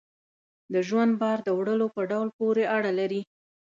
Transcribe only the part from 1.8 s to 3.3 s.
په ډول پورې اړه لري.